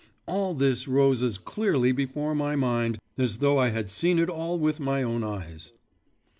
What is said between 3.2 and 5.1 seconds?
though I had seen it all with my